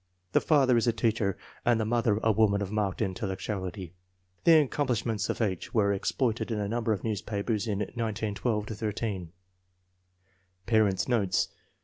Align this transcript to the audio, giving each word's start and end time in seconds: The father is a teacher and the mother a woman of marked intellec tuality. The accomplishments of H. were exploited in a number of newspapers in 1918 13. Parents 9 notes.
The 0.31 0.41
father 0.41 0.77
is 0.77 0.87
a 0.87 0.91
teacher 0.93 1.37
and 1.63 1.79
the 1.79 1.85
mother 1.85 2.19
a 2.23 2.31
woman 2.31 2.63
of 2.63 2.71
marked 2.71 3.01
intellec 3.01 3.37
tuality. 3.37 3.91
The 4.45 4.59
accomplishments 4.61 5.29
of 5.29 5.41
H. 5.41 5.75
were 5.75 5.93
exploited 5.93 6.49
in 6.49 6.57
a 6.57 6.67
number 6.67 6.91
of 6.91 7.03
newspapers 7.03 7.67
in 7.67 7.81
1918 7.93 8.65
13. 8.65 9.31
Parents 10.65 11.07
9 11.07 11.19
notes. 11.19 11.49